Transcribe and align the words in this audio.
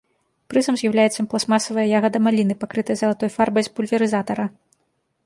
Прызам 0.51 0.75
з'яўляецца 0.81 1.25
пластмасавая 1.33 1.85
ягада 1.99 2.21
маліны, 2.29 2.55
пакрытая 2.63 2.97
залатой 3.03 3.33
фарбай 3.37 3.63
з 3.69 3.73
пульверызатара. 3.77 4.45